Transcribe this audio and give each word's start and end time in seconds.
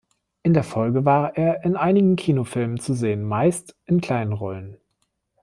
In 0.41 0.55
der 0.55 0.63
Folge 0.63 1.05
war 1.05 1.37
er 1.37 1.63
in 1.63 1.75
einigen 1.77 2.15
Kinofilmen 2.15 2.79
zu 2.79 2.95
sehen, 2.95 3.21
meist 3.23 3.75
in 3.85 4.01
kleinen 4.01 4.33
Rollen. 4.33 4.77